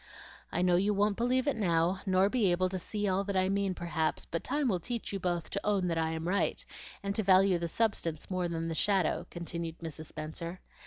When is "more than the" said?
8.31-8.73